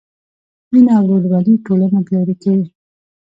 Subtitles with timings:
[0.71, 2.65] مینه او ورورولي ټولنه پیاوړې کوي.